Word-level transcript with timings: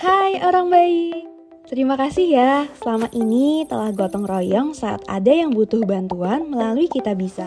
Hai 0.00 0.40
orang 0.40 0.72
baik, 0.72 1.28
terima 1.68 1.92
kasih 1.92 2.32
ya 2.32 2.64
selama 2.80 3.12
ini 3.12 3.68
telah 3.68 3.92
gotong 3.92 4.24
royong 4.24 4.72
saat 4.72 5.04
ada 5.04 5.28
yang 5.28 5.52
butuh 5.52 5.84
bantuan 5.84 6.48
melalui 6.48 6.88
Kita 6.88 7.12
Bisa. 7.12 7.44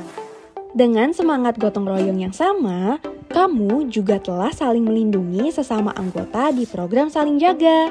Dengan 0.69 1.17
semangat 1.17 1.57
gotong 1.57 1.89
royong 1.89 2.21
yang 2.21 2.29
sama, 2.29 3.01
kamu 3.33 3.89
juga 3.89 4.21
telah 4.21 4.53
saling 4.53 4.85
melindungi 4.85 5.49
sesama 5.49 5.97
anggota 5.97 6.53
di 6.53 6.69
program 6.69 7.09
Saling 7.09 7.41
Jaga. 7.41 7.89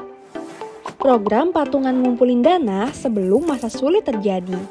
Program 0.95 1.51
patungan 1.51 1.99
ngumpulin 1.99 2.47
dana 2.47 2.87
sebelum 2.95 3.43
masa 3.43 3.67
sulit 3.67 4.07
terjadi. 4.07 4.63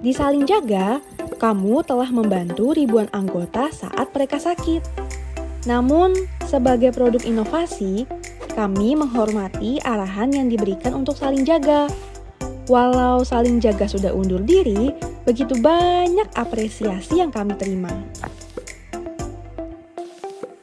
Di 0.00 0.16
Saling 0.16 0.48
Jaga, 0.48 1.04
kamu 1.36 1.84
telah 1.84 2.08
membantu 2.08 2.72
ribuan 2.72 3.12
anggota 3.12 3.68
saat 3.68 4.16
mereka 4.16 4.40
sakit. 4.40 4.80
Namun, 5.68 6.16
sebagai 6.48 6.96
produk 6.96 7.20
inovasi, 7.20 8.08
kami 8.52 8.98
menghormati 8.98 9.78
arahan 9.82 10.34
yang 10.34 10.46
diberikan 10.50 10.92
untuk 10.92 11.14
saling 11.16 11.46
jaga. 11.46 11.86
Walau 12.70 13.26
saling 13.26 13.58
jaga 13.58 13.90
sudah 13.90 14.14
undur 14.14 14.42
diri, 14.42 14.94
begitu 15.26 15.58
banyak 15.58 16.28
apresiasi 16.38 17.18
yang 17.18 17.34
kami 17.34 17.58
terima. 17.58 17.90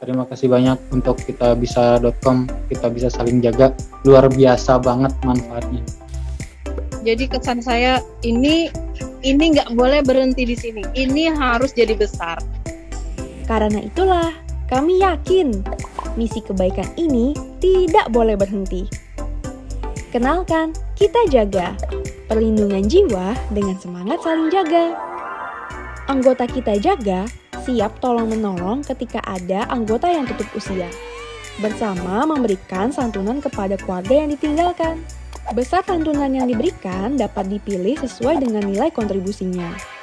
Terima 0.00 0.24
kasih 0.24 0.48
banyak 0.48 0.78
untuk 0.88 1.20
kita 1.20 1.52
bisa.com, 1.52 2.48
kita 2.72 2.88
bisa 2.88 3.12
saling 3.12 3.44
jaga. 3.44 3.76
Luar 4.08 4.32
biasa 4.32 4.80
banget 4.80 5.12
manfaatnya. 5.20 5.84
Jadi 7.04 7.28
kesan 7.28 7.60
saya 7.60 8.00
ini 8.24 8.72
ini 9.20 9.44
nggak 9.52 9.76
boleh 9.76 10.00
berhenti 10.00 10.48
di 10.48 10.56
sini. 10.56 10.80
Ini 10.96 11.36
harus 11.36 11.76
jadi 11.76 11.92
besar. 11.92 12.40
Karena 13.44 13.84
itulah 13.84 14.32
kami 14.72 15.04
yakin 15.04 15.60
misi 16.16 16.40
kebaikan 16.40 16.88
ini 16.96 17.36
tidak 17.58 18.06
boleh 18.10 18.38
berhenti. 18.38 18.86
Kenalkan, 20.08 20.72
kita 20.96 21.28
jaga 21.28 21.76
perlindungan 22.30 22.84
jiwa 22.86 23.36
dengan 23.52 23.76
semangat 23.76 24.18
saling 24.24 24.48
jaga. 24.48 24.96
Anggota 26.08 26.48
kita 26.48 26.80
jaga 26.80 27.28
siap 27.68 28.00
tolong-menolong 28.00 28.80
ketika 28.80 29.20
ada 29.28 29.68
anggota 29.68 30.08
yang 30.08 30.24
tutup 30.24 30.48
usia. 30.56 30.88
Bersama 31.60 32.24
memberikan 32.24 32.88
santunan 32.88 33.44
kepada 33.44 33.76
keluarga 33.76 34.24
yang 34.24 34.32
ditinggalkan. 34.32 35.04
Besar 35.52 35.84
santunan 35.84 36.32
yang 36.32 36.48
diberikan 36.48 37.16
dapat 37.16 37.48
dipilih 37.48 37.96
sesuai 38.00 38.40
dengan 38.40 38.64
nilai 38.68 38.92
kontribusinya. 38.92 39.97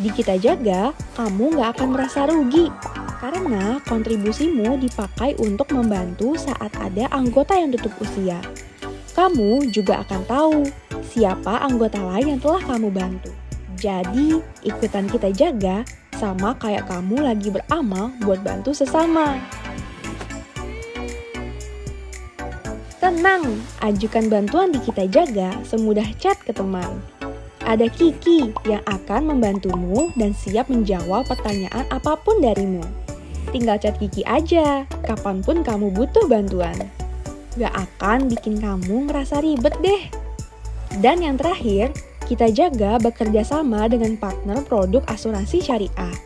Di 0.00 0.08
Kita 0.08 0.32
Jaga, 0.40 0.96
kamu 1.12 1.60
nggak 1.60 1.76
akan 1.76 1.88
merasa 1.92 2.24
rugi 2.24 2.72
karena 3.20 3.76
kontribusimu 3.84 4.80
dipakai 4.80 5.36
untuk 5.36 5.68
membantu 5.76 6.40
saat 6.40 6.72
ada 6.80 7.04
anggota 7.12 7.52
yang 7.52 7.68
tutup 7.76 7.92
usia. 8.00 8.40
Kamu 9.12 9.68
juga 9.68 10.00
akan 10.00 10.20
tahu 10.24 10.58
siapa 11.04 11.60
anggota 11.60 12.00
lain 12.00 12.32
yang 12.32 12.40
telah 12.40 12.64
kamu 12.64 12.88
bantu. 12.88 13.28
Jadi, 13.76 14.40
ikutan 14.64 15.04
kita 15.04 15.28
jaga 15.36 15.84
sama 16.16 16.56
kayak 16.56 16.88
kamu 16.88 17.20
lagi 17.20 17.52
beramal 17.52 18.08
buat 18.24 18.40
bantu 18.40 18.72
sesama. 18.72 19.36
Tenang, 23.04 23.44
ajukan 23.84 24.32
bantuan 24.32 24.72
di 24.72 24.80
Kita 24.80 25.04
Jaga 25.04 25.60
semudah 25.68 26.08
chat 26.16 26.40
ke 26.40 26.56
teman. 26.56 27.19
Ada 27.70 27.86
Kiki 27.86 28.50
yang 28.66 28.82
akan 28.82 29.30
membantumu 29.30 30.10
dan 30.18 30.34
siap 30.34 30.66
menjawab 30.66 31.22
pertanyaan 31.30 31.86
apa 31.94 32.18
pun 32.18 32.42
darimu. 32.42 32.82
Tinggal 33.54 33.78
chat 33.78 33.94
Kiki 33.94 34.26
aja, 34.26 34.82
kapan 35.06 35.38
pun 35.38 35.62
kamu 35.62 35.94
butuh 35.94 36.26
bantuan. 36.26 36.74
Gak 37.54 37.70
akan 37.70 38.26
bikin 38.26 38.58
kamu 38.58 39.06
ngerasa 39.06 39.38
ribet 39.46 39.70
deh. 39.86 40.02
Dan 40.98 41.22
yang 41.22 41.38
terakhir, 41.38 41.94
kita 42.26 42.50
jaga 42.50 42.98
bekerja 42.98 43.46
sama 43.46 43.86
dengan 43.86 44.18
partner 44.18 44.66
produk 44.66 45.06
asuransi 45.06 45.62
syariah. 45.62 46.16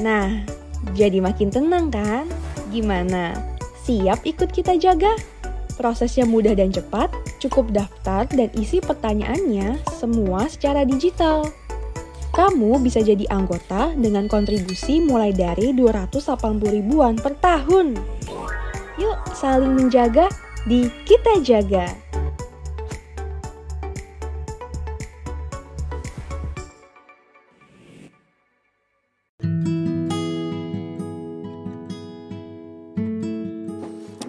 Nah, 0.00 0.48
jadi 0.96 1.20
makin 1.20 1.52
tenang 1.52 1.92
kan? 1.92 2.24
Gimana? 2.72 3.36
Siap 3.84 4.24
ikut 4.24 4.48
kita 4.48 4.80
jaga? 4.80 5.12
Prosesnya 5.80 6.28
mudah 6.28 6.52
dan 6.52 6.68
cepat, 6.68 7.08
cukup 7.40 7.72
daftar 7.72 8.28
dan 8.28 8.52
isi 8.52 8.84
pertanyaannya 8.84 9.80
semua 9.96 10.44
secara 10.44 10.84
digital. 10.84 11.48
Kamu 12.36 12.84
bisa 12.84 13.00
jadi 13.00 13.24
anggota 13.32 13.96
dengan 13.96 14.28
kontribusi 14.28 15.00
mulai 15.00 15.32
dari 15.32 15.72
280 15.72 16.20
ribuan 16.68 17.16
per 17.16 17.32
tahun. 17.40 17.96
Yuk 19.00 19.18
saling 19.32 19.72
menjaga 19.72 20.28
di 20.68 20.84
Kita 21.08 21.40
Jaga. 21.40 22.09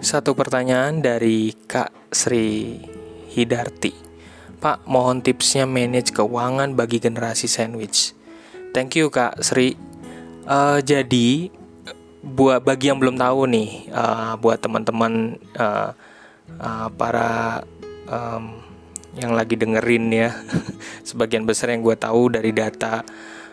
Satu 0.02 0.34
pertanyaan 0.34 0.98
dari 0.98 1.54
Kak 1.54 2.10
Sri 2.10 2.74
Hidarti. 3.30 3.94
Pak, 4.58 4.82
mohon 4.90 5.22
tipsnya 5.22 5.62
manage 5.62 6.10
keuangan 6.10 6.74
bagi 6.74 6.98
generasi 6.98 7.46
sandwich. 7.46 8.10
Thank 8.74 8.98
you 8.98 9.14
Kak 9.14 9.38
Sri. 9.46 9.78
Uh, 10.42 10.82
jadi 10.82 11.54
buat 12.18 12.66
bagi 12.66 12.90
yang 12.90 12.98
belum 12.98 13.14
tahu 13.14 13.46
nih, 13.46 13.94
uh, 13.94 14.34
buat 14.42 14.58
teman-teman 14.58 15.38
uh, 15.54 15.94
uh, 16.58 16.88
para 16.98 17.62
um, 18.10 18.58
yang 19.14 19.38
lagi 19.38 19.54
dengerin 19.54 20.10
ya, 20.10 20.34
sebagian 21.08 21.46
besar 21.46 21.70
yang 21.70 21.86
gue 21.86 21.94
tahu 21.94 22.26
dari 22.26 22.50
data 22.50 23.06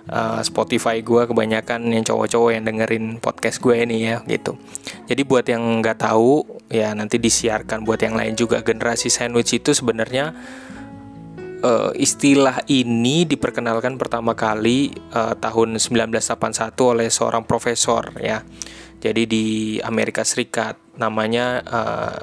uh, 0.09 0.41
Spotify 0.41 0.99
gue 1.05 1.29
kebanyakan 1.29 1.89
yang 1.93 2.03
cowok-cowok 2.03 2.49
yang 2.57 2.65
dengerin 2.65 3.21
podcast 3.21 3.61
gue 3.61 3.77
ini 3.79 4.09
ya 4.09 4.21
gitu. 4.25 4.57
Jadi 5.05 5.21
buat 5.23 5.45
yang 5.45 5.81
nggak 5.81 6.03
tahu 6.03 6.43
ya 6.69 6.91
nanti 6.97 7.21
disiarkan 7.21 7.85
buat 7.85 8.01
yang 8.01 8.17
lain 8.17 8.33
juga 8.35 8.61
generasi 8.65 9.07
sandwich 9.07 9.55
itu 9.55 9.71
sebenarnya 9.71 10.33
uh, 11.63 11.91
istilah 11.95 12.63
ini 12.67 13.27
diperkenalkan 13.27 13.95
pertama 13.99 14.33
kali 14.35 14.91
uh, 15.13 15.35
tahun 15.37 15.77
1981 15.79 16.75
oleh 16.81 17.07
seorang 17.07 17.43
profesor 17.45 18.11
ya. 18.19 18.43
Jadi 18.99 19.23
di 19.23 19.45
Amerika 19.79 20.27
Serikat 20.27 20.75
namanya 20.99 21.63
uh, 21.63 22.19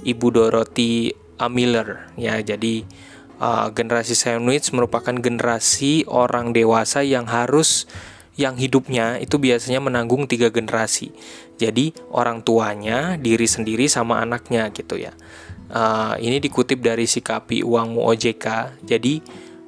Ibu 0.00 0.32
Dorothy 0.32 1.12
A. 1.36 1.52
Miller 1.52 2.08
ya. 2.16 2.40
Jadi 2.40 2.80
uh, 3.38 3.70
generasi 3.70 4.14
sandwich 4.14 4.70
merupakan 4.74 5.14
generasi 5.14 6.06
orang 6.06 6.52
dewasa 6.52 7.02
yang 7.02 7.26
harus 7.26 7.88
yang 8.34 8.58
hidupnya 8.58 9.22
itu 9.22 9.38
biasanya 9.38 9.78
menanggung 9.78 10.26
tiga 10.26 10.50
generasi. 10.50 11.14
Jadi 11.54 11.94
orang 12.10 12.42
tuanya, 12.42 13.14
diri 13.14 13.46
sendiri 13.46 13.86
sama 13.86 14.18
anaknya 14.18 14.74
gitu 14.74 14.98
ya. 14.98 15.14
Uh, 15.70 16.18
ini 16.18 16.42
dikutip 16.42 16.82
dari 16.82 17.06
Sikapi 17.06 17.62
Uangmu 17.62 18.02
OJK. 18.02 18.78
Jadi 18.82 19.22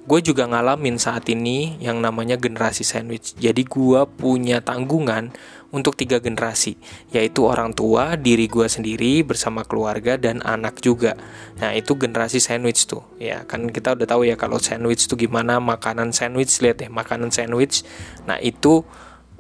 gue 0.07 0.21
juga 0.23 0.47
ngalamin 0.47 0.99
saat 0.99 1.27
ini 1.31 1.79
yang 1.83 2.03
namanya 2.03 2.35
generasi 2.39 2.83
sandwich. 2.83 3.39
Jadi 3.39 3.63
gue 3.67 4.01
punya 4.19 4.63
tanggungan 4.63 5.31
untuk 5.75 5.99
tiga 5.99 6.23
generasi, 6.23 6.79
yaitu 7.11 7.43
orang 7.43 7.75
tua, 7.75 8.15
diri 8.15 8.47
gue 8.47 8.71
sendiri 8.71 9.27
bersama 9.27 9.67
keluarga 9.67 10.15
dan 10.15 10.39
anak 10.47 10.79
juga. 10.79 11.19
Nah 11.59 11.75
itu 11.75 11.99
generasi 11.99 12.39
sandwich 12.39 12.87
tuh, 12.87 13.03
ya 13.19 13.43
kan 13.45 13.67
kita 13.71 13.99
udah 13.99 14.07
tahu 14.07 14.23
ya 14.27 14.39
kalau 14.39 14.63
sandwich 14.63 15.11
tuh 15.11 15.19
gimana 15.19 15.59
makanan 15.59 16.15
sandwich 16.15 16.63
lihat 16.63 16.87
ya 16.87 16.89
makanan 16.89 17.35
sandwich. 17.35 17.83
Nah 18.31 18.39
itu 18.39 18.87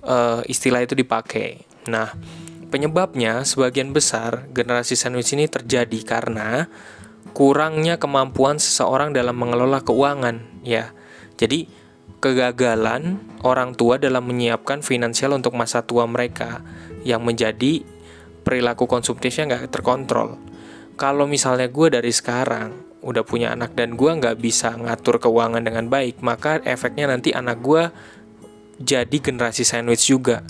uh, 0.03 0.43
istilah 0.51 0.83
itu 0.83 0.99
dipakai. 0.99 1.63
Nah 1.87 2.11
penyebabnya 2.67 3.47
sebagian 3.47 3.95
besar 3.95 4.51
generasi 4.51 4.99
sandwich 4.99 5.31
ini 5.33 5.47
terjadi 5.47 6.03
karena 6.03 6.67
kurangnya 7.37 8.01
kemampuan 8.01 8.57
seseorang 8.57 9.13
dalam 9.13 9.37
mengelola 9.37 9.85
keuangan, 9.85 10.65
ya. 10.65 10.91
Jadi 11.37 11.86
kegagalan 12.21 13.21
orang 13.45 13.77
tua 13.77 14.01
dalam 14.01 14.25
menyiapkan 14.27 14.81
finansial 14.81 15.37
untuk 15.37 15.55
masa 15.55 15.85
tua 15.85 16.09
mereka 16.09 16.65
yang 17.07 17.23
menjadi 17.23 17.85
perilaku 18.43 18.87
konsumtifnya 18.87 19.47
nggak 19.51 19.75
terkontrol. 19.75 20.39
Kalau 20.97 21.29
misalnya 21.29 21.69
gue 21.69 21.93
dari 21.93 22.11
sekarang 22.15 23.01
udah 23.05 23.23
punya 23.23 23.53
anak 23.55 23.77
dan 23.79 23.95
gue 23.95 24.11
nggak 24.11 24.41
bisa 24.41 24.75
ngatur 24.75 25.21
keuangan 25.23 25.63
dengan 25.63 25.87
baik, 25.87 26.25
maka 26.25 26.59
efeknya 26.65 27.13
nanti 27.13 27.31
anak 27.31 27.61
gue 27.63 27.91
jadi 28.81 29.17
generasi 29.21 29.63
sandwich 29.63 30.09
juga. 30.09 30.43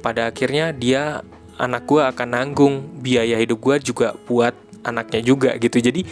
Pada 0.00 0.30
akhirnya 0.30 0.70
dia 0.70 1.20
anak 1.58 1.88
gue 1.88 2.02
akan 2.04 2.28
nanggung 2.30 2.74
biaya 3.02 3.40
hidup 3.40 3.58
gue 3.58 3.76
juga 3.92 4.14
buat 4.28 4.54
anaknya 4.86 5.20
juga 5.26 5.50
gitu. 5.58 5.82
Jadi 5.82 6.06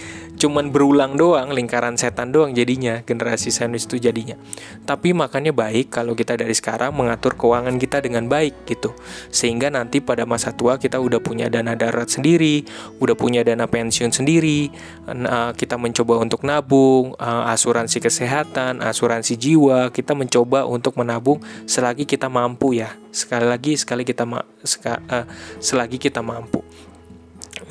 cuman 0.44 0.68
berulang 0.68 1.16
doang 1.16 1.56
lingkaran 1.56 1.96
setan 1.96 2.28
doang 2.28 2.52
jadinya 2.52 3.00
generasi 3.00 3.48
sandwich 3.48 3.88
itu 3.88 3.96
jadinya. 3.96 4.36
Tapi 4.84 5.16
makanya 5.16 5.56
baik 5.56 5.88
kalau 5.88 6.12
kita 6.12 6.36
dari 6.36 6.52
sekarang 6.52 6.92
mengatur 6.92 7.32
keuangan 7.32 7.80
kita 7.80 8.04
dengan 8.04 8.28
baik 8.28 8.68
gitu. 8.68 8.92
Sehingga 9.32 9.72
nanti 9.72 10.04
pada 10.04 10.28
masa 10.28 10.52
tua 10.52 10.76
kita 10.76 11.00
udah 11.00 11.24
punya 11.24 11.48
dana 11.48 11.72
darurat 11.72 12.12
sendiri 12.12 12.68
udah 13.00 13.16
punya 13.16 13.40
dana 13.40 13.64
pensiun 13.64 14.12
sendiri 14.12 14.68
nah, 15.08 15.56
kita 15.56 15.80
mencoba 15.80 16.20
untuk 16.20 16.44
nabung 16.44 17.16
uh, 17.16 17.48
asuransi 17.48 18.04
kesehatan 18.04 18.84
asuransi 18.84 19.40
jiwa 19.40 19.88
kita 19.88 20.12
mencoba 20.12 20.68
untuk 20.68 21.00
menabung 21.00 21.40
selagi 21.64 22.04
kita 22.04 22.28
mampu 22.28 22.76
ya. 22.76 22.92
Sekali 23.14 23.46
lagi 23.46 23.78
sekali 23.78 24.02
kita 24.02 24.26
ma 24.26 24.42
seka, 24.66 25.00
uh, 25.08 25.24
selagi 25.62 25.96
kita 25.96 26.20
mampu. 26.20 26.60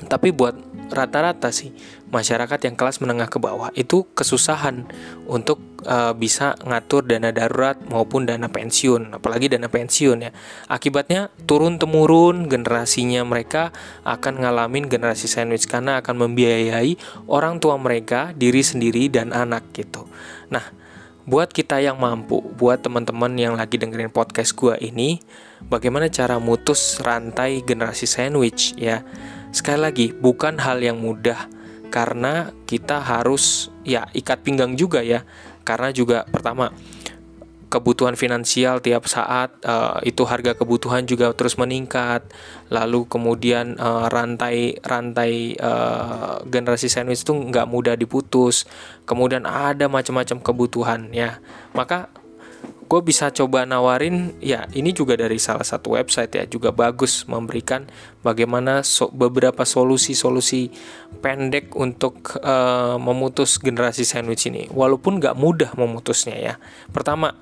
Tapi 0.07 0.31
buat 0.33 0.72
rata-rata 0.93 1.49
sih 1.49 1.73
masyarakat 2.13 2.69
yang 2.69 2.77
kelas 2.77 3.01
menengah 3.01 3.25
ke 3.25 3.41
bawah 3.41 3.73
itu 3.73 4.05
kesusahan 4.13 4.85
untuk 5.25 5.57
uh, 5.89 6.13
bisa 6.13 6.53
ngatur 6.61 7.03
dana 7.09 7.33
darurat 7.33 7.75
maupun 7.89 8.29
dana 8.29 8.47
pensiun, 8.47 9.17
apalagi 9.17 9.49
dana 9.49 9.67
pensiun 9.67 10.17
ya. 10.29 10.31
Akibatnya 10.69 11.33
turun 11.49 11.81
temurun 11.81 12.45
generasinya 12.45 13.25
mereka 13.25 13.73
akan 14.05 14.45
ngalamin 14.45 14.87
generasi 14.87 15.25
sandwich 15.25 15.65
karena 15.65 15.99
akan 15.99 16.29
membiayai 16.29 16.95
orang 17.27 17.57
tua 17.57 17.75
mereka, 17.81 18.31
diri 18.37 18.61
sendiri 18.61 19.09
dan 19.09 19.33
anak 19.33 19.73
gitu. 19.73 20.05
Nah, 20.53 20.63
buat 21.23 21.55
kita 21.55 21.79
yang 21.79 21.97
mampu, 21.97 22.43
buat 22.59 22.83
teman-teman 22.83 23.31
yang 23.39 23.55
lagi 23.55 23.79
dengerin 23.79 24.11
podcast 24.11 24.51
gua 24.53 24.75
ini, 24.75 25.23
bagaimana 25.63 26.11
cara 26.11 26.35
mutus 26.37 26.99
rantai 26.99 27.63
generasi 27.63 28.05
sandwich 28.05 28.75
ya? 28.75 29.01
Sekali 29.53 29.79
lagi, 29.85 30.07
bukan 30.09 30.57
hal 30.57 30.81
yang 30.81 30.97
mudah 30.97 31.45
karena 31.93 32.49
kita 32.65 32.97
harus 33.05 33.69
ya 33.85 34.09
ikat 34.09 34.41
pinggang 34.41 34.73
juga 34.73 35.05
ya. 35.05 35.21
Karena 35.61 35.93
juga 35.93 36.25
pertama 36.25 36.73
kebutuhan 37.69 38.13
finansial 38.13 38.81
tiap 38.85 39.09
saat 39.09 39.53
uh, 39.65 39.97
itu 40.05 40.25
harga 40.25 40.57
kebutuhan 40.57 41.05
juga 41.05 41.33
terus 41.37 41.53
meningkat. 41.61 42.25
Lalu 42.73 43.05
kemudian 43.05 43.77
uh, 43.77 44.09
rantai 44.09 44.81
rantai 44.81 45.53
uh, 45.61 46.41
generasi 46.49 46.89
sandwich 46.89 47.21
itu 47.21 47.37
nggak 47.37 47.69
mudah 47.69 47.93
diputus. 47.93 48.65
Kemudian 49.05 49.45
ada 49.45 49.85
macam-macam 49.85 50.41
kebutuhan 50.41 51.13
ya. 51.13 51.37
Maka 51.77 52.09
gue 52.93 53.01
bisa 53.01 53.33
coba 53.33 53.65
nawarin 53.65 54.37
ya 54.37 54.69
ini 54.77 54.93
juga 54.93 55.17
dari 55.17 55.41
salah 55.41 55.65
satu 55.65 55.97
website 55.97 56.29
ya 56.37 56.45
juga 56.45 56.69
bagus 56.69 57.25
memberikan 57.25 57.89
bagaimana 58.21 58.85
so, 58.85 59.09
beberapa 59.09 59.65
solusi-solusi 59.65 60.69
pendek 61.17 61.73
untuk 61.73 62.37
uh, 62.45 63.01
memutus 63.01 63.57
generasi 63.57 64.05
sandwich 64.05 64.45
ini. 64.45 64.69
Walaupun 64.69 65.17
nggak 65.17 65.33
mudah 65.33 65.73
memutusnya 65.73 66.37
ya. 66.37 66.53
Pertama 66.93 67.33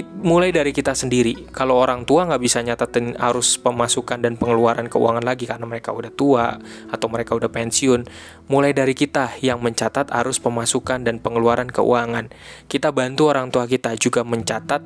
mulai 0.00 0.48
dari 0.48 0.72
kita 0.72 0.96
sendiri. 0.96 1.52
Kalau 1.52 1.76
orang 1.76 2.08
tua 2.08 2.24
nggak 2.24 2.40
bisa 2.40 2.64
nyatatin 2.64 3.12
arus 3.20 3.60
pemasukan 3.60 4.24
dan 4.24 4.40
pengeluaran 4.40 4.88
keuangan 4.88 5.20
lagi 5.20 5.44
karena 5.44 5.68
mereka 5.68 5.92
udah 5.92 6.08
tua 6.08 6.56
atau 6.88 7.06
mereka 7.12 7.36
udah 7.36 7.52
pensiun, 7.52 8.08
mulai 8.48 8.72
dari 8.72 8.96
kita 8.96 9.36
yang 9.44 9.60
mencatat 9.60 10.08
arus 10.24 10.40
pemasukan 10.40 11.04
dan 11.04 11.20
pengeluaran 11.20 11.68
keuangan. 11.68 12.32
Kita 12.72 12.88
bantu 12.88 13.28
orang 13.28 13.52
tua 13.52 13.68
kita 13.68 13.92
juga 14.00 14.24
mencatat 14.24 14.80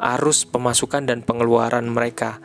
arus 0.00 0.48
pemasukan 0.48 1.04
dan 1.04 1.20
pengeluaran 1.20 1.84
mereka. 1.84 2.40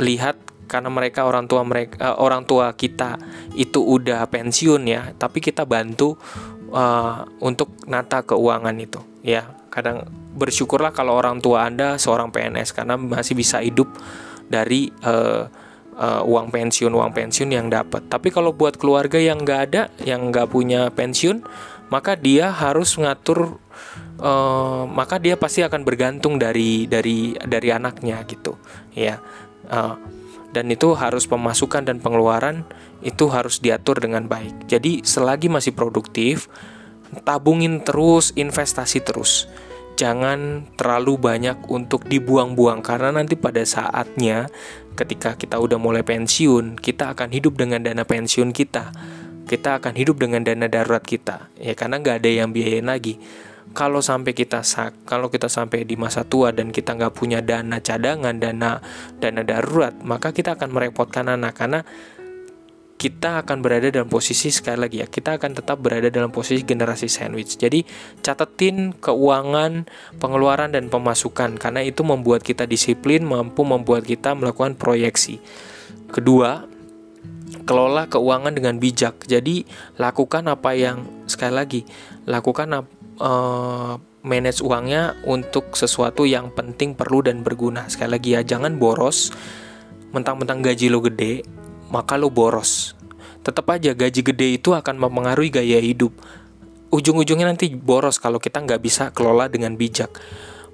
Lihat 0.00 0.40
karena 0.64 0.88
mereka 0.88 1.28
orang 1.28 1.44
tua 1.44 1.60
mereka 1.60 1.96
uh, 2.00 2.16
orang 2.24 2.48
tua 2.48 2.72
kita 2.72 3.20
itu 3.52 3.84
udah 3.84 4.24
pensiun 4.32 4.88
ya, 4.88 5.12
tapi 5.20 5.44
kita 5.44 5.68
bantu 5.68 6.16
uh, 6.72 7.28
untuk 7.44 7.74
nata 7.84 8.24
keuangan 8.24 8.76
itu 8.80 9.00
ya 9.24 9.57
kadang 9.68 10.08
bersyukurlah 10.36 10.92
kalau 10.92 11.16
orang 11.16 11.40
tua 11.40 11.68
anda 11.68 12.00
seorang 12.00 12.32
PNS 12.32 12.72
karena 12.72 12.96
masih 12.96 13.36
bisa 13.36 13.60
hidup 13.60 13.88
dari 14.48 14.88
uh, 15.04 15.48
uh, 15.98 16.22
uang 16.24 16.48
pensiun 16.48 16.92
uang 16.94 17.12
pensiun 17.12 17.50
yang 17.52 17.68
dapat. 17.68 18.06
Tapi 18.08 18.32
kalau 18.32 18.54
buat 18.54 18.78
keluarga 18.80 19.18
yang 19.18 19.42
nggak 19.42 19.60
ada 19.70 19.82
yang 20.02 20.30
nggak 20.32 20.48
punya 20.48 20.88
pensiun 20.94 21.44
maka 21.88 22.14
dia 22.14 22.52
harus 22.52 22.94
mengatur 23.00 23.56
uh, 24.20 24.84
maka 24.88 25.16
dia 25.16 25.40
pasti 25.40 25.64
akan 25.64 25.82
bergantung 25.82 26.36
dari 26.36 26.84
dari 26.86 27.36
dari 27.36 27.68
anaknya 27.72 28.22
gitu 28.24 28.56
ya. 28.94 29.20
Uh, 29.68 29.96
dan 30.48 30.64
itu 30.72 30.96
harus 30.96 31.28
pemasukan 31.28 31.84
dan 31.84 32.00
pengeluaran 32.00 32.64
itu 33.04 33.28
harus 33.28 33.60
diatur 33.60 34.00
dengan 34.00 34.24
baik. 34.24 34.64
Jadi 34.66 35.04
selagi 35.04 35.52
masih 35.52 35.76
produktif 35.76 36.48
tabungin 37.24 37.82
terus, 37.84 38.32
investasi 38.36 39.02
terus. 39.04 39.46
Jangan 39.98 40.70
terlalu 40.78 41.18
banyak 41.18 41.66
untuk 41.66 42.06
dibuang-buang 42.06 42.86
karena 42.86 43.18
nanti 43.18 43.34
pada 43.34 43.66
saatnya 43.66 44.46
ketika 44.94 45.34
kita 45.34 45.58
udah 45.58 45.78
mulai 45.78 46.06
pensiun, 46.06 46.78
kita 46.78 47.14
akan 47.14 47.30
hidup 47.30 47.58
dengan 47.58 47.82
dana 47.82 48.02
pensiun 48.02 48.50
kita. 48.54 48.90
Kita 49.48 49.80
akan 49.80 49.94
hidup 49.96 50.20
dengan 50.20 50.44
dana 50.44 50.70
darurat 50.70 51.02
kita. 51.02 51.50
Ya 51.58 51.74
karena 51.74 51.98
nggak 51.98 52.22
ada 52.22 52.30
yang 52.30 52.50
biayain 52.54 52.86
lagi. 52.86 53.18
Kalau 53.74 54.02
sampai 54.02 54.32
kita 54.34 54.64
sak, 54.64 55.06
kalau 55.06 55.30
kita 55.30 55.46
sampai 55.46 55.86
di 55.86 55.94
masa 55.94 56.24
tua 56.26 56.50
dan 56.50 56.74
kita 56.74 56.98
nggak 56.98 57.14
punya 57.14 57.38
dana 57.38 57.78
cadangan, 57.78 58.38
dana 58.38 58.82
dana 59.22 59.42
darurat, 59.46 59.94
maka 60.02 60.34
kita 60.34 60.58
akan 60.58 60.72
merepotkan 60.72 61.30
anak 61.30 61.54
karena 61.54 61.80
kita 62.98 63.46
akan 63.46 63.62
berada 63.62 63.94
dalam 63.94 64.10
posisi 64.10 64.50
sekali 64.50 64.82
lagi 64.82 64.98
ya 64.98 65.06
kita 65.06 65.38
akan 65.38 65.54
tetap 65.54 65.78
berada 65.78 66.10
dalam 66.10 66.34
posisi 66.34 66.66
generasi 66.66 67.06
sandwich. 67.06 67.54
Jadi 67.54 67.86
catetin 68.20 68.90
keuangan 68.90 69.86
pengeluaran 70.18 70.74
dan 70.74 70.90
pemasukan 70.90 71.62
karena 71.62 71.86
itu 71.86 72.02
membuat 72.02 72.42
kita 72.42 72.66
disiplin 72.66 73.22
mampu 73.22 73.62
membuat 73.62 74.02
kita 74.02 74.34
melakukan 74.34 74.74
proyeksi. 74.74 75.38
Kedua 76.10 76.66
kelola 77.64 78.10
keuangan 78.10 78.52
dengan 78.58 78.82
bijak. 78.82 79.30
Jadi 79.30 79.62
lakukan 79.96 80.50
apa 80.50 80.74
yang 80.74 81.06
sekali 81.30 81.54
lagi 81.54 81.80
lakukan 82.26 82.82
uh, 83.22 83.94
manage 84.26 84.58
uangnya 84.58 85.14
untuk 85.22 85.78
sesuatu 85.78 86.26
yang 86.26 86.50
penting 86.50 86.98
perlu 86.98 87.22
dan 87.22 87.46
berguna. 87.46 87.86
Sekali 87.86 88.10
lagi 88.18 88.34
ya 88.34 88.42
jangan 88.42 88.74
boros 88.74 89.30
mentang-mentang 90.10 90.64
gaji 90.64 90.90
lo 90.90 91.04
gede 91.04 91.57
maka 91.88 92.20
lo 92.20 92.28
boros. 92.32 92.94
Tetap 93.44 93.64
aja 93.72 93.96
gaji 93.96 94.20
gede 94.20 94.60
itu 94.60 94.76
akan 94.76 95.00
mempengaruhi 95.00 95.48
gaya 95.48 95.80
hidup. 95.80 96.12
Ujung-ujungnya 96.88 97.48
nanti 97.48 97.72
boros 97.72 98.16
kalau 98.20 98.40
kita 98.40 98.60
nggak 98.64 98.80
bisa 98.80 99.04
kelola 99.12 99.48
dengan 99.48 99.76
bijak. 99.76 100.12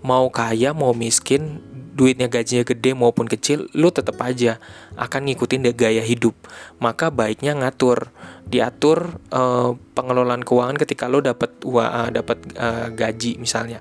Mau 0.04 0.28
kaya, 0.28 0.76
mau 0.76 0.92
miskin, 0.92 1.62
duitnya 1.94 2.26
gajinya 2.26 2.66
gede 2.66 2.92
maupun 2.92 3.30
kecil, 3.30 3.70
lo 3.72 3.94
tetap 3.94 4.18
aja 4.20 4.58
akan 4.98 5.30
ngikutin 5.30 5.64
deh 5.70 5.74
gaya 5.74 6.02
hidup. 6.02 6.34
Maka 6.82 7.08
baiknya 7.14 7.54
ngatur, 7.54 8.10
diatur 8.44 9.22
uh, 9.30 9.78
pengelolaan 9.94 10.42
keuangan 10.42 10.76
ketika 10.76 11.06
lo 11.06 11.22
dapat 11.22 11.54
uh, 11.64 12.10
dapat 12.10 12.38
uh, 12.58 12.90
gaji 12.90 13.38
misalnya. 13.38 13.80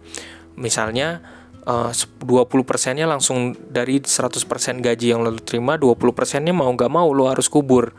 Misalnya 0.54 1.26
uh, 1.66 1.92
20 1.92 2.48
persennya 2.64 3.08
langsung 3.08 3.56
dari 3.56 4.00
100% 4.00 4.40
gaji 4.80 5.06
yang 5.16 5.24
lo 5.24 5.36
terima 5.40 5.80
20 5.80 5.98
persennya 6.16 6.54
mau 6.56 6.70
nggak 6.72 6.92
mau 6.92 7.10
lo 7.12 7.28
harus 7.28 7.48
kubur 7.48 7.92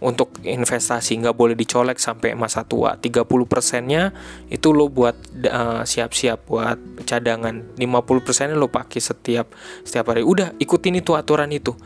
untuk 0.00 0.40
investasi. 0.42 1.20
Nggak 1.20 1.36
boleh 1.36 1.54
dicolek 1.54 2.00
sampai 2.00 2.32
masa 2.32 2.64
tua. 2.64 2.96
30 2.96 3.28
persennya 3.46 4.10
itu 4.48 4.72
lo 4.72 4.88
buat 4.88 5.14
uh, 5.46 5.84
siap-siap 5.84 6.48
buat 6.48 7.04
cadangan. 7.04 7.76
50 7.76 8.26
persennya 8.26 8.56
lo 8.56 8.72
pakai 8.72 9.00
setiap 9.00 9.52
setiap 9.84 10.10
hari. 10.10 10.24
Udah 10.24 10.56
ikutin 10.56 10.98
itu 10.98 11.12
aturan 11.14 11.52
itu. 11.52 11.76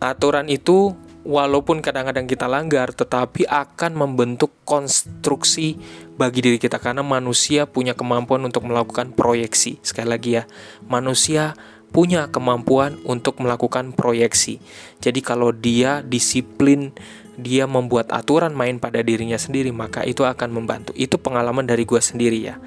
Aturan 0.00 0.48
itu 0.48 0.92
walaupun 1.24 1.84
kadang-kadang 1.84 2.24
kita 2.24 2.48
langgar, 2.48 2.92
tetapi 2.92 3.44
akan 3.44 3.92
membentuk 3.92 4.52
konstruksi 4.64 5.76
bagi 6.20 6.44
diri 6.44 6.60
kita 6.60 6.76
karena 6.76 7.00
manusia 7.00 7.64
punya 7.64 7.96
kemampuan 7.96 8.44
untuk 8.44 8.68
melakukan 8.68 9.16
proyeksi. 9.16 9.80
Sekali 9.80 10.08
lagi 10.12 10.30
ya, 10.36 10.44
manusia 10.84 11.56
punya 11.96 12.28
kemampuan 12.28 13.00
untuk 13.08 13.40
melakukan 13.40 13.96
proyeksi. 13.96 14.60
Jadi 15.00 15.24
kalau 15.24 15.56
dia 15.56 16.04
disiplin, 16.04 16.92
dia 17.40 17.64
membuat 17.64 18.12
aturan 18.12 18.52
main 18.52 18.76
pada 18.76 19.00
dirinya 19.00 19.40
sendiri, 19.40 19.72
maka 19.72 20.04
itu 20.04 20.28
akan 20.28 20.52
membantu. 20.52 20.92
Itu 20.92 21.16
pengalaman 21.16 21.64
dari 21.64 21.88
gue 21.88 21.98
sendiri 21.98 22.38
ya. 22.52 22.60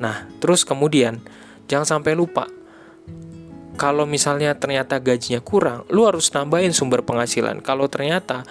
Nah, 0.00 0.24
terus 0.40 0.64
kemudian 0.64 1.20
jangan 1.68 2.00
sampai 2.00 2.16
lupa 2.16 2.48
kalau 3.74 4.06
misalnya 4.06 4.54
ternyata 4.54 5.02
gajinya 5.02 5.42
kurang, 5.42 5.82
lu 5.90 6.06
harus 6.06 6.30
nambahin 6.30 6.70
sumber 6.70 7.02
penghasilan. 7.02 7.58
Kalau 7.58 7.90
ternyata 7.90 8.46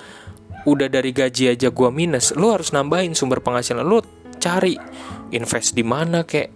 udah 0.68 0.88
dari 0.92 1.16
gaji 1.16 1.56
aja 1.56 1.72
gua 1.72 1.92
minus, 1.92 2.36
lu 2.36 2.52
harus 2.52 2.76
nambahin 2.76 3.16
sumber 3.16 3.40
penghasilan. 3.40 3.88
Lu 3.88 4.04
cari 4.44 4.76
invest 5.32 5.72
di 5.72 5.88
mana 5.88 6.28
kek 6.28 6.52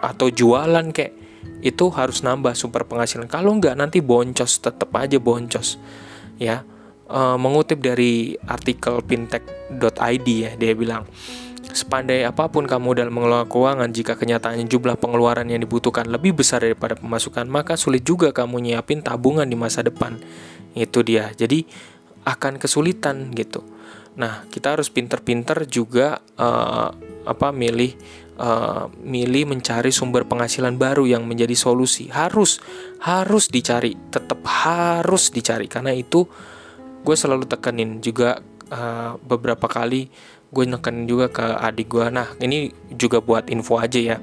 atau 0.00 0.32
jualan 0.32 0.88
kek. 0.96 1.12
Itu 1.60 1.92
harus 1.92 2.24
nambah 2.24 2.56
sumber 2.56 2.88
penghasilan. 2.88 3.28
Kalau 3.28 3.52
nggak 3.60 3.76
nanti 3.76 4.00
boncos, 4.00 4.64
tetap 4.64 4.88
aja 4.96 5.20
boncos. 5.20 5.76
Ya. 6.40 6.64
uh, 7.08 7.36
mengutip 7.40 7.80
dari 7.80 8.36
artikel 8.46 9.00
fintech.id 9.00 10.28
ya 10.28 10.50
dia 10.54 10.72
bilang 10.76 11.08
Sepandai 11.68 12.24
apa 12.24 12.48
pun 12.48 12.64
kamu 12.64 12.96
dalam 12.96 13.12
mengelola 13.12 13.44
keuangan, 13.44 13.92
jika 13.92 14.16
kenyataannya 14.16 14.64
jumlah 14.72 14.96
pengeluaran 14.96 15.44
yang 15.52 15.60
dibutuhkan 15.60 16.08
lebih 16.08 16.32
besar 16.32 16.64
daripada 16.64 16.96
pemasukan, 16.96 17.44
maka 17.44 17.76
sulit 17.76 18.08
juga 18.08 18.32
kamu 18.32 18.64
nyiapin 18.64 19.04
tabungan 19.04 19.44
di 19.44 19.52
masa 19.52 19.84
depan. 19.84 20.16
Itu 20.72 21.04
dia. 21.04 21.28
Jadi 21.36 21.68
akan 22.24 22.56
kesulitan 22.56 23.36
gitu. 23.36 23.60
Nah, 24.18 24.42
kita 24.50 24.74
harus 24.74 24.90
pinter-pinter 24.90 25.62
juga 25.70 26.18
uh, 26.34 26.90
apa 27.22 27.48
milih 27.54 27.94
uh, 28.42 28.90
milih 28.98 29.54
mencari 29.54 29.94
sumber 29.94 30.26
penghasilan 30.26 30.74
baru 30.74 31.06
yang 31.06 31.22
menjadi 31.22 31.54
solusi. 31.54 32.10
Harus 32.10 32.58
harus 32.98 33.46
dicari, 33.46 33.94
tetap 34.10 34.42
harus 34.42 35.30
dicari. 35.30 35.70
Karena 35.70 35.94
itu 35.94 36.26
gue 37.06 37.14
selalu 37.14 37.46
tekenin 37.46 38.02
juga 38.02 38.42
uh, 38.74 39.14
beberapa 39.22 39.70
kali 39.70 40.10
gue 40.48 40.64
neken 40.64 41.04
juga 41.04 41.28
ke 41.28 41.44
adik 41.44 41.92
gue 41.92 42.08
nah 42.08 42.24
ini 42.40 42.72
juga 42.96 43.20
buat 43.22 43.46
info 43.52 43.78
aja 43.78 44.00
ya. 44.00 44.16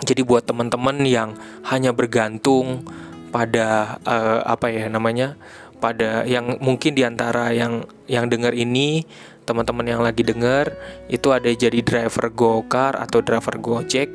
Jadi 0.00 0.24
buat 0.24 0.48
teman-teman 0.48 1.04
yang 1.04 1.36
hanya 1.68 1.92
bergantung 1.92 2.88
pada 3.30 4.00
uh, 4.02 4.42
apa 4.48 4.72
ya 4.72 4.88
namanya 4.90 5.38
pada 5.80 6.28
yang 6.28 6.60
mungkin 6.60 6.92
di 6.92 7.02
antara 7.02 7.50
yang 7.56 7.88
yang 8.06 8.28
dengar 8.28 8.52
ini 8.52 9.08
teman-teman 9.50 9.82
yang 9.82 10.02
lagi 10.06 10.22
dengar 10.22 10.78
itu 11.10 11.34
ada 11.34 11.50
jadi 11.50 11.82
driver 11.82 12.30
gokar 12.30 12.94
atau 12.94 13.18
driver 13.18 13.58
gojek. 13.58 14.12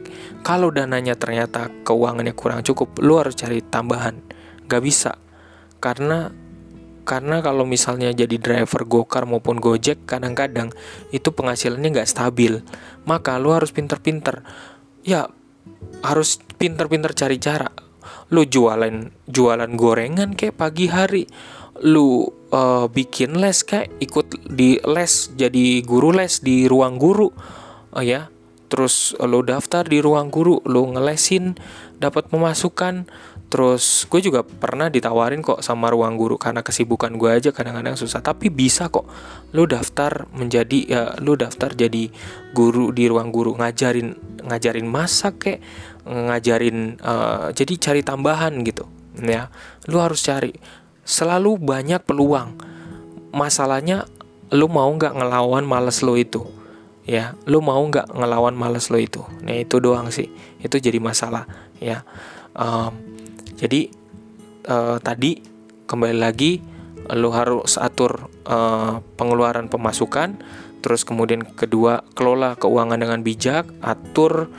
Kalau 0.47 0.71
dananya 0.71 1.19
ternyata 1.19 1.67
keuangannya 1.83 2.31
kurang 2.31 2.63
cukup 2.63 2.95
lu 3.03 3.19
harus 3.19 3.35
cari 3.35 3.59
tambahan. 3.59 4.21
Gak 4.71 4.79
bisa. 4.79 5.19
Karena 5.83 6.31
karena 7.05 7.43
kalau 7.43 7.69
misalnya 7.69 8.09
jadi 8.15 8.39
driver 8.39 8.87
gokar 8.87 9.29
maupun 9.29 9.61
gojek 9.61 10.09
kadang-kadang 10.09 10.73
itu 11.11 11.29
penghasilannya 11.35 11.93
nggak 11.93 12.09
stabil. 12.09 12.63
Maka 13.05 13.35
lu 13.37 13.51
harus 13.53 13.75
pinter-pinter. 13.75 14.41
Ya 15.05 15.29
harus 16.01 16.39
pinter-pinter 16.57 17.11
cari 17.11 17.37
cara. 17.37 17.69
Lu 18.33 18.41
jualan 18.47 19.11
jualan 19.29 19.71
gorengan 19.77 20.33
kayak 20.33 20.57
pagi 20.57 20.89
hari 20.89 21.29
lu 21.83 22.31
uh, 22.55 22.87
bikin 22.87 23.35
les 23.35 23.65
kayak 23.65 23.91
ikut 23.99 24.47
di 24.47 24.79
les 24.83 25.13
jadi 25.35 25.83
guru 25.83 26.15
les 26.15 26.39
di 26.39 26.69
ruang 26.69 26.95
guru. 26.95 27.31
Uh, 27.91 28.03
ya 28.03 28.31
terus 28.65 29.13
lu 29.21 29.45
daftar 29.45 29.85
di 29.85 30.01
ruang 30.01 30.33
guru 30.33 30.59
lu 30.65 30.95
ngelesin 30.95 31.55
dapat 31.99 32.27
pemasukan. 32.31 33.07
Terus 33.45 34.09
gue 34.09 34.19
juga 34.25 34.41
pernah 34.41 34.89
ditawarin 34.89 35.39
kok 35.39 35.61
sama 35.61 35.93
ruang 35.93 36.17
guru 36.17 36.35
karena 36.35 36.65
kesibukan 36.65 37.13
gue 37.15 37.29
aja 37.29 37.53
kadang-kadang 37.53 37.95
susah. 37.95 38.19
Tapi 38.19 38.49
bisa 38.51 38.89
kok 38.89 39.05
lu 39.53 39.69
daftar 39.69 40.27
menjadi 40.33 40.79
ya 40.83 41.03
lu 41.21 41.37
daftar 41.39 41.71
jadi 41.71 42.09
guru 42.51 42.91
di 42.91 43.05
ruang 43.05 43.29
guru. 43.29 43.55
Ngajarin 43.55 44.41
ngajarin 44.43 44.87
masak 44.89 45.33
kayak 45.45 45.61
ngajarin 46.03 46.99
uh, 46.99 47.53
jadi 47.55 47.73
cari 47.79 48.01
tambahan 48.01 48.59
gitu 48.65 48.89
ya. 49.21 49.47
Lu 49.87 50.01
harus 50.01 50.25
cari 50.25 50.51
selalu 51.05 51.61
banyak 51.61 52.01
peluang. 52.03 52.57
Masalahnya 53.31 54.09
lu 54.51 54.67
mau 54.67 54.89
nggak 54.89 55.15
ngelawan 55.15 55.65
males 55.65 56.01
lo 56.05 56.17
itu 56.17 56.45
ya 57.05 57.37
lu 57.45 57.61
mau 57.61 57.81
nggak 57.81 58.13
ngelawan 58.13 58.57
males 58.57 58.89
lo 58.89 58.97
itu 58.97 59.21
nah 59.45 59.53
itu 59.53 59.77
doang 59.77 60.09
sih 60.09 60.29
itu 60.61 60.77
jadi 60.77 60.97
masalah 60.97 61.45
ya 61.77 62.01
um, 62.57 62.93
jadi 63.57 63.89
uh, 64.69 64.97
tadi 65.01 65.41
kembali 65.85 66.17
lagi 66.17 66.61
lo 67.13 67.29
harus 67.29 67.77
atur 67.77 68.33
uh, 68.49 68.97
pengeluaran 69.13 69.69
pemasukan, 69.69 70.41
terus 70.81 71.05
kemudian 71.05 71.45
kedua 71.45 72.01
kelola 72.17 72.57
keuangan 72.57 72.97
dengan 72.97 73.21
bijak, 73.21 73.69
atur 73.85 74.49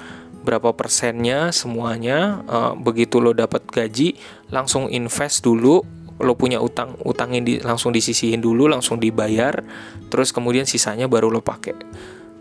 berapa 0.46 0.70
persennya 0.78 1.50
semuanya. 1.50 2.46
Uh, 2.46 2.72
begitu 2.78 3.18
lo 3.18 3.34
dapat 3.34 3.66
gaji, 3.66 4.14
langsung 4.54 4.86
invest 4.86 5.42
dulu. 5.42 5.82
Lo 6.16 6.32
punya 6.34 6.60
utang, 6.62 6.96
utangin 7.04 7.44
di, 7.44 7.60
langsung 7.60 7.92
disisihin 7.92 8.40
dulu, 8.40 8.68
langsung 8.68 8.96
dibayar, 8.96 9.60
terus 10.08 10.32
kemudian 10.32 10.64
sisanya 10.64 11.08
baru 11.08 11.28
lo 11.28 11.44
pakai. 11.44 11.76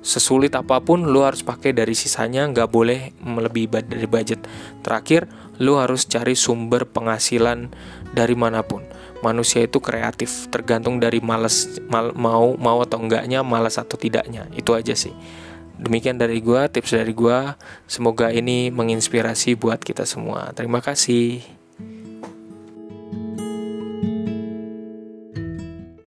Sesulit 0.06 0.54
apa 0.54 0.86
pun 0.86 1.10
lo 1.10 1.26
harus 1.26 1.42
pakai 1.42 1.74
dari 1.74 1.98
sisanya 1.98 2.46
nggak 2.46 2.70
boleh 2.70 3.18
melebihi 3.26 3.90
dari 3.90 4.06
budget. 4.06 4.46
Terakhir 4.86 5.26
lo 5.58 5.82
harus 5.82 6.06
cari 6.06 6.38
sumber 6.38 6.86
penghasilan 6.86 7.74
dari 8.14 8.38
mana 8.38 8.62
pun. 8.62 8.86
Manusia 9.26 9.66
itu 9.66 9.82
kreatif 9.82 10.46
tergantung 10.54 11.02
dari 11.02 11.26
males 11.26 11.82
mal, 11.90 12.14
mau 12.14 12.54
mau 12.54 12.86
atau 12.86 13.02
enggaknya 13.02 13.42
malas 13.42 13.82
atau 13.82 13.98
tidaknya. 13.98 14.46
Itu 14.54 14.78
aja 14.78 14.94
sih. 14.94 15.12
Demikian 15.82 16.22
dari 16.22 16.38
gua 16.38 16.70
tips 16.70 16.94
dari 16.94 17.10
gua. 17.10 17.58
Semoga 17.90 18.30
ini 18.30 18.70
menginspirasi 18.70 19.58
buat 19.58 19.82
kita 19.82 20.06
semua. 20.06 20.54
Terima 20.54 20.86
kasih 20.86 21.55